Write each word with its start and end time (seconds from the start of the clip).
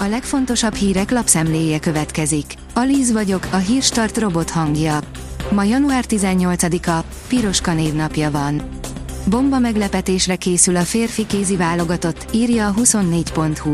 A 0.00 0.04
legfontosabb 0.04 0.74
hírek 0.74 1.10
lapszemléje 1.10 1.78
következik. 1.78 2.54
Alíz 2.74 3.12
vagyok, 3.12 3.46
a 3.50 3.56
hírstart 3.56 4.18
robot 4.18 4.50
hangja. 4.50 4.98
Ma 5.50 5.64
január 5.64 6.04
18-a, 6.08 7.04
Piroska 7.28 7.74
névnapja 7.74 8.30
van. 8.30 8.68
Bomba 9.24 9.58
meglepetésre 9.58 10.36
készül 10.36 10.76
a 10.76 10.82
férfi 10.82 11.26
kézi 11.26 11.56
válogatott, 11.56 12.26
írja 12.32 12.68
a 12.68 12.74
24.hu. 12.74 13.72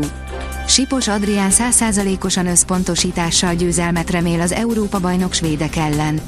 Sipos 0.67 1.07
Adrián 1.07 1.49
100%-osan 1.51 2.47
összpontosítással 2.47 3.53
győzelmet 3.53 4.09
remél 4.09 4.41
az 4.41 4.51
Európa-bajnok 4.51 5.33
svédek 5.33 5.75
ellen. 5.75 6.19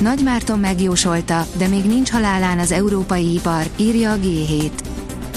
Nagy 0.00 0.22
Márton 0.22 0.58
megjósolta, 0.58 1.46
de 1.56 1.68
még 1.68 1.84
nincs 1.84 2.10
halálán 2.10 2.58
az 2.58 2.72
európai 2.72 3.34
ipar, 3.34 3.66
írja 3.76 4.12
a 4.12 4.16
G7. 4.16 4.81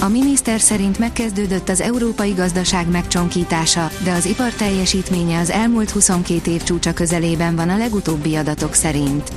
A 0.05 0.09
miniszter 0.09 0.59
szerint 0.59 0.99
megkezdődött 0.99 1.69
az 1.69 1.81
európai 1.81 2.31
gazdaság 2.31 2.89
megcsonkítása, 2.89 3.89
de 4.03 4.11
az 4.11 4.25
ipar 4.25 4.49
teljesítménye 4.49 5.39
az 5.39 5.49
elmúlt 5.49 5.89
22 5.89 6.51
év 6.51 6.63
csúcsa 6.63 6.93
közelében 6.93 7.55
van 7.55 7.69
a 7.69 7.77
legutóbbi 7.77 8.35
adatok 8.35 8.73
szerint. 8.73 9.31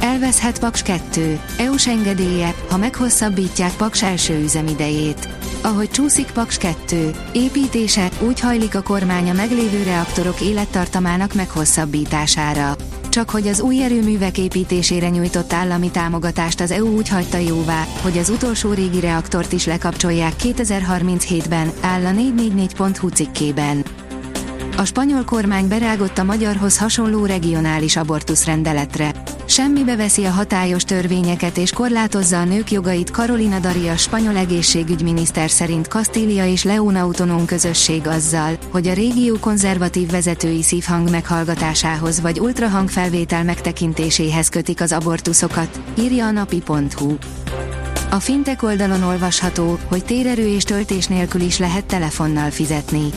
Elveszhet 0.00 0.58
Paks 0.58 0.82
2. 0.82 1.40
EU-s 1.58 1.86
engedélye, 1.86 2.54
ha 2.70 2.76
meghosszabbítják 2.76 3.72
Paks 3.72 4.02
első 4.02 4.42
üzemidejét. 4.42 5.28
Ahogy 5.62 5.90
csúszik 5.90 6.30
Paks 6.30 6.56
2, 6.58 7.14
építése, 7.32 8.08
úgy 8.26 8.40
hajlik 8.40 8.74
a 8.74 8.82
kormány 8.82 9.30
a 9.30 9.32
meglévő 9.32 9.82
reaktorok 9.82 10.40
élettartamának 10.40 11.34
meghosszabbítására. 11.34 12.76
Csak 13.16 13.30
hogy 13.30 13.48
az 13.48 13.60
új 13.60 13.82
erőművek 13.82 14.38
építésére 14.38 15.08
nyújtott 15.08 15.52
állami 15.52 15.90
támogatást 15.90 16.60
az 16.60 16.70
EU 16.70 16.86
úgy 16.86 17.08
hagyta 17.08 17.38
jóvá, 17.38 17.86
hogy 18.02 18.18
az 18.18 18.28
utolsó 18.28 18.72
régi 18.72 19.00
reaktort 19.00 19.52
is 19.52 19.66
lekapcsolják 19.66 20.32
2037-ben, 20.38 21.70
áll 21.80 22.04
a 22.04 22.10
444.hu 22.10 23.08
cikkében. 23.08 23.84
A 24.78 24.84
spanyol 24.84 25.24
kormány 25.24 25.68
berágott 25.68 26.18
a 26.18 26.24
magyarhoz 26.24 26.78
hasonló 26.78 27.26
regionális 27.26 27.96
abortuszrendeletre. 27.96 29.10
Semmibe 29.46 29.96
veszi 29.96 30.24
a 30.24 30.30
hatályos 30.30 30.82
törvényeket 30.82 31.56
és 31.56 31.70
korlátozza 31.70 32.40
a 32.40 32.44
nők 32.44 32.70
jogait 32.70 33.08
Carolina 33.08 33.58
Daria 33.58 33.96
spanyol 33.96 34.36
egészségügyminiszter 34.36 35.50
szerint 35.50 35.88
Kastília 35.88 36.46
és 36.46 36.64
León 36.64 36.96
autonóm 36.96 37.44
közösség 37.44 38.06
azzal, 38.06 38.58
hogy 38.70 38.86
a 38.86 38.92
régió 38.92 39.36
konzervatív 39.40 40.10
vezetői 40.10 40.62
szívhang 40.62 41.10
meghallgatásához 41.10 42.20
vagy 42.20 42.40
ultrahang 42.40 42.88
felvétel 42.88 43.44
megtekintéséhez 43.44 44.48
kötik 44.48 44.80
az 44.80 44.92
abortuszokat, 44.92 45.80
írja 45.98 46.26
a 46.26 46.30
napi.hu. 46.30 47.14
A 48.10 48.20
fintek 48.20 48.62
oldalon 48.62 49.02
olvasható, 49.02 49.78
hogy 49.88 50.04
térerő 50.04 50.46
és 50.46 50.64
töltés 50.64 51.06
nélkül 51.06 51.40
is 51.40 51.58
lehet 51.58 51.84
telefonnal 51.84 52.50
fizetni. 52.50 53.10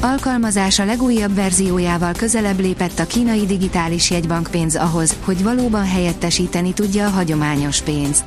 Alkalmazása 0.00 0.84
legújabb 0.84 1.34
verziójával 1.34 2.12
közelebb 2.12 2.60
lépett 2.60 2.98
a 2.98 3.06
kínai 3.06 3.46
digitális 3.46 4.10
jegybankpénz 4.10 4.76
ahhoz, 4.76 5.16
hogy 5.24 5.42
valóban 5.42 5.84
helyettesíteni 5.84 6.72
tudja 6.72 7.06
a 7.06 7.10
hagyományos 7.10 7.80
pénzt. 7.82 8.24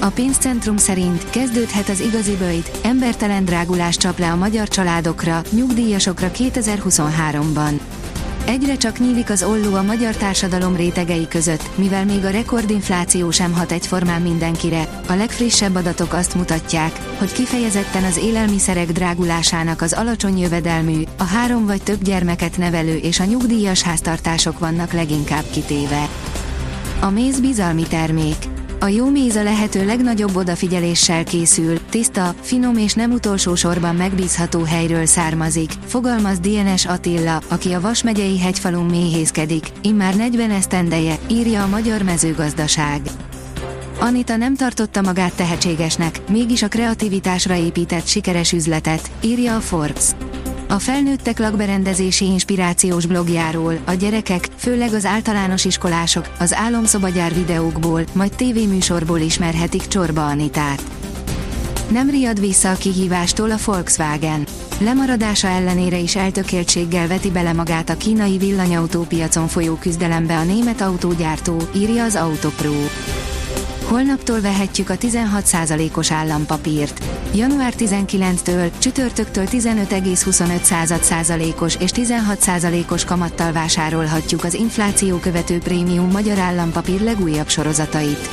A 0.00 0.08
pénzcentrum 0.08 0.76
szerint 0.76 1.30
kezdődhet 1.30 1.88
az 1.88 2.00
igazi 2.00 2.36
bőjt, 2.36 2.70
embertelen 2.82 3.44
drágulás 3.44 3.96
csap 3.96 4.18
le 4.18 4.30
a 4.30 4.36
magyar 4.36 4.68
családokra, 4.68 5.42
nyugdíjasokra 5.50 6.30
2023-ban. 6.34 7.80
Egyre 8.46 8.76
csak 8.76 8.98
nyílik 8.98 9.30
az 9.30 9.42
olló 9.42 9.74
a 9.74 9.82
magyar 9.82 10.16
társadalom 10.16 10.76
rétegei 10.76 11.28
között, 11.28 11.76
mivel 11.76 12.04
még 12.04 12.24
a 12.24 12.30
rekordinfláció 12.30 13.30
sem 13.30 13.52
hat 13.52 13.72
egyformán 13.72 14.22
mindenkire. 14.22 15.02
A 15.08 15.12
legfrissebb 15.12 15.74
adatok 15.74 16.12
azt 16.12 16.34
mutatják, 16.34 16.92
hogy 17.18 17.32
kifejezetten 17.32 18.04
az 18.04 18.16
élelmiszerek 18.16 18.92
drágulásának 18.92 19.80
az 19.80 19.92
alacsony 19.92 20.38
jövedelmű, 20.38 21.02
a 21.18 21.24
három 21.24 21.66
vagy 21.66 21.82
több 21.82 22.02
gyermeket 22.02 22.56
nevelő 22.56 22.96
és 22.96 23.20
a 23.20 23.24
nyugdíjas 23.24 23.82
háztartások 23.82 24.58
vannak 24.58 24.92
leginkább 24.92 25.44
kitéve. 25.50 26.08
A 27.00 27.10
méz 27.10 27.40
bizalmi 27.40 27.82
termék. 27.82 28.53
A 28.84 28.88
jó 28.88 29.10
méz 29.10 29.36
a 29.36 29.42
lehető 29.42 29.84
legnagyobb 29.84 30.36
odafigyeléssel 30.36 31.24
készül, 31.24 31.80
tiszta, 31.90 32.34
finom 32.40 32.76
és 32.76 32.94
nem 32.94 33.12
utolsó 33.12 33.54
sorban 33.54 33.94
megbízható 33.94 34.62
helyről 34.62 35.06
származik, 35.06 35.72
fogalmaz 35.86 36.38
DNS 36.38 36.86
Attila, 36.86 37.42
aki 37.48 37.72
a 37.72 37.80
Vas 37.80 38.02
megyei 38.02 38.38
hegyfalun 38.40 38.84
méhészkedik, 38.84 39.66
immár 39.82 40.16
40 40.16 40.50
esztendeje, 40.50 41.18
írja 41.30 41.62
a 41.62 41.66
Magyar 41.68 42.02
Mezőgazdaság. 42.02 43.00
Anita 44.00 44.36
nem 44.36 44.56
tartotta 44.56 45.02
magát 45.02 45.34
tehetségesnek, 45.34 46.20
mégis 46.30 46.62
a 46.62 46.68
kreativitásra 46.68 47.54
épített 47.54 48.06
sikeres 48.06 48.52
üzletet, 48.52 49.10
írja 49.20 49.56
a 49.56 49.60
Forbes. 49.60 50.10
A 50.74 50.78
felnőttek 50.78 51.38
lakberendezési 51.38 52.24
inspirációs 52.24 53.06
blogjáról, 53.06 53.78
a 53.84 53.92
gyerekek, 53.92 54.48
főleg 54.56 54.92
az 54.92 55.04
általános 55.04 55.64
iskolások, 55.64 56.28
az 56.38 56.54
álomszobagyár 56.54 57.34
videókból, 57.34 58.04
majd 58.12 58.34
tévéműsorból 58.36 59.18
ismerhetik 59.18 59.86
Csorba 59.86 60.26
Anitát. 60.26 60.82
Nem 61.88 62.10
riad 62.10 62.40
vissza 62.40 62.70
a 62.70 62.76
kihívástól 62.76 63.50
a 63.50 63.56
Volkswagen. 63.64 64.46
Lemaradása 64.78 65.48
ellenére 65.48 65.98
is 65.98 66.16
eltökéltséggel 66.16 67.06
veti 67.06 67.30
bele 67.30 67.52
magát 67.52 67.90
a 67.90 67.96
kínai 67.96 68.38
villanyautópiacon 68.38 69.48
folyó 69.48 69.74
küzdelembe 69.74 70.36
a 70.36 70.44
német 70.44 70.80
autógyártó, 70.80 71.62
írja 71.74 72.04
az 72.04 72.14
Autopro. 72.14 72.72
Holnaptól 73.94 74.40
vehetjük 74.40 74.90
a 74.90 74.96
16%-os 74.96 76.12
állampapírt. 76.12 77.04
Január 77.34 77.74
19-től, 77.78 78.70
csütörtöktől 78.78 79.46
15,25%-os 79.50 81.76
és 81.80 81.90
16%-os 81.94 83.04
kamattal 83.04 83.52
vásárolhatjuk 83.52 84.44
az 84.44 84.54
infláció 84.54 85.16
követő 85.16 85.58
prémium 85.58 86.10
magyar 86.10 86.38
állampapír 86.38 87.00
legújabb 87.00 87.48
sorozatait. 87.48 88.28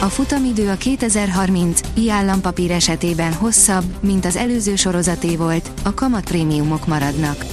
A 0.00 0.06
futamidő 0.06 0.68
a 0.68 0.76
2030 0.76 1.80
i 1.94 2.10
állampapír 2.10 2.70
esetében 2.70 3.32
hosszabb, 3.32 3.84
mint 4.00 4.24
az 4.24 4.36
előző 4.36 4.76
sorozaté 4.76 5.36
volt, 5.36 5.70
a 5.82 5.94
kamatprémiumok 5.94 6.86
maradnak. 6.86 7.44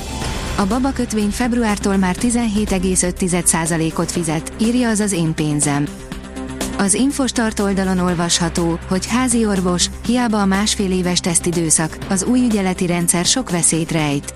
A 0.57 0.65
baba 0.65 0.91
kötvény 0.91 1.29
februártól 1.29 1.97
már 1.97 2.15
17,5%-ot 2.19 4.11
fizet, 4.11 4.53
írja 4.57 4.89
az 4.89 4.99
az 4.99 5.11
én 5.11 5.33
pénzem. 5.33 5.85
Az 6.77 6.93
Infostart 6.93 7.59
oldalon 7.59 7.99
olvasható, 7.99 8.79
hogy 8.87 9.07
házi 9.07 9.45
orvos, 9.45 9.89
hiába 10.05 10.41
a 10.41 10.45
másfél 10.45 10.91
éves 10.91 11.19
tesztidőszak, 11.19 11.97
az 12.09 12.23
új 12.23 12.39
ügyeleti 12.39 12.85
rendszer 12.85 13.25
sok 13.25 13.49
veszélyt 13.49 13.91
rejt. 13.91 14.33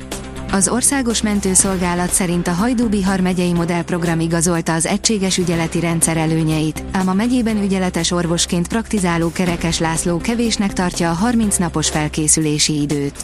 Az 0.52 0.68
Országos 0.68 1.22
Mentőszolgálat 1.22 2.10
szerint 2.10 2.48
a 2.48 2.52
Hajdú-Bihar 2.52 3.22
modellprogram 3.56 4.20
igazolta 4.20 4.74
az 4.74 4.86
egységes 4.86 5.38
ügyeleti 5.38 5.80
rendszer 5.80 6.18
előnyeit, 6.18 6.84
ám 6.92 7.08
a 7.08 7.14
megyében 7.14 7.64
ügyeletes 7.64 8.12
orvosként 8.12 8.68
praktizáló 8.68 9.32
Kerekes 9.32 9.80
László 9.80 10.18
kevésnek 10.18 10.74
tartja 10.74 11.10
a 11.10 11.14
30 11.14 11.58
napos 11.58 11.90
felkészülési 11.90 12.82
időt. 12.82 13.24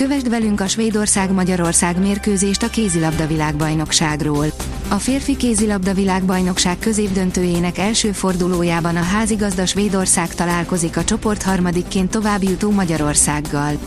Kövesd 0.00 0.28
velünk 0.28 0.60
a 0.60 0.68
Svédország-Magyarország 0.68 1.98
mérkőzést 1.98 2.62
a 2.62 2.68
kézilabda 2.68 3.26
világbajnokságról. 3.26 4.46
A 4.88 4.94
férfi 4.94 5.36
kézilabda 5.36 5.94
világbajnokság 5.94 6.78
középdöntőjének 6.78 7.78
első 7.78 8.12
fordulójában 8.12 8.96
a 8.96 9.02
házigazda 9.02 9.66
Svédország 9.66 10.34
találkozik 10.34 10.96
a 10.96 11.04
csoport 11.04 11.42
harmadikként 11.42 12.10
továbbjutó 12.10 12.70
Magyarországgal. 12.70 13.78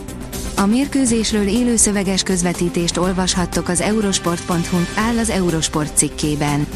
A 0.56 0.66
mérkőzésről 0.66 1.46
élő 1.46 1.76
szöveges 1.76 2.22
közvetítést 2.22 2.96
olvashattok 2.96 3.68
az 3.68 3.80
eurosport.hu-n, 3.80 4.86
áll 4.96 5.18
az 5.18 5.30
Eurosport 5.30 5.96
cikkében. 5.96 6.66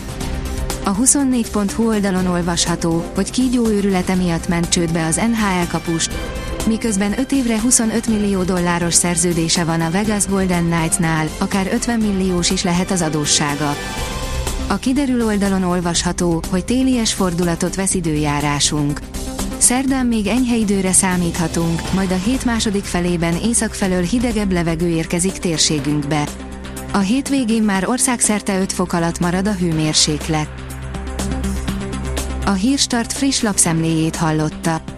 A 0.85 0.95
24.hu 0.97 1.87
oldalon 1.87 2.27
olvasható, 2.27 3.05
hogy 3.15 3.31
kígyó 3.31 3.67
őrülete 3.67 4.15
miatt 4.15 4.49
ment 4.49 4.69
csődbe 4.69 5.07
az 5.07 5.17
NHL 5.17 5.67
kapust, 5.71 6.38
miközben 6.69 7.19
5 7.19 7.33
évre 7.33 7.61
25 7.61 8.07
millió 8.07 8.43
dolláros 8.43 8.95
szerződése 8.95 9.65
van 9.65 9.81
a 9.81 9.91
Vegas 9.91 10.27
Golden 10.27 10.65
Knights-nál, 10.65 11.29
akár 11.39 11.69
50 11.73 12.01
milliós 12.01 12.51
is 12.51 12.63
lehet 12.63 12.91
az 12.91 13.03
adóssága. 13.03 13.77
A 14.67 14.77
kiderül 14.77 15.25
oldalon 15.25 15.63
olvasható, 15.63 16.43
hogy 16.51 16.65
télies 16.65 17.13
fordulatot 17.13 17.75
vesz 17.75 17.95
időjárásunk. 17.95 19.01
Szerdán 19.59 20.07
még 20.07 20.27
enyhe 20.27 20.57
időre 20.57 20.93
számíthatunk, 20.93 21.93
majd 21.95 22.11
a 22.11 22.17
hét 22.25 22.45
második 22.45 22.85
felében 22.85 23.37
észak 23.37 23.75
felől 23.75 24.03
hidegebb 24.03 24.53
levegő 24.53 24.89
érkezik 24.89 25.33
térségünkbe. 25.33 26.29
A 26.93 26.99
hétvégén 26.99 27.63
már 27.63 27.89
országszerte 27.89 28.61
5 28.61 28.73
fok 28.73 28.93
alatt 28.93 29.19
marad 29.19 29.47
a 29.47 29.53
hőmérséklet. 29.53 30.49
A 32.45 32.53
Hírstart 32.53 33.13
friss 33.13 33.41
lapszemléjét 33.41 34.17
hallotta. 34.17 34.98